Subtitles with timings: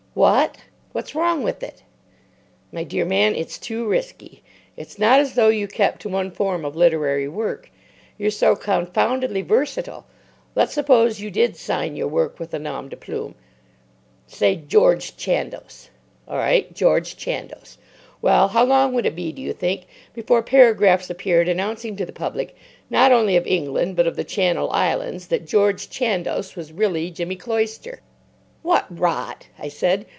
[0.13, 0.57] "What!
[0.91, 1.83] What's wrong with it?"
[2.69, 4.43] "My dear man, it's too risky.
[4.75, 7.71] It's not as though you kept to one form of literary work.
[8.17, 10.05] You're so confoundedly versatile.
[10.53, 13.35] Let's suppose you did sign your work with a nom de plume."
[14.27, 15.89] "Say, George Chandos."
[16.27, 16.73] "All right.
[16.73, 17.77] George Chandos.
[18.21, 22.11] Well, how long would it be, do you think, before paragraphs appeared, announcing to the
[22.11, 22.53] public,
[22.89, 27.37] not only of England but of the Channel Islands, that George Chandos was really Jimmy
[27.37, 28.01] Cloyster?"
[28.63, 30.05] "What rot!" I said.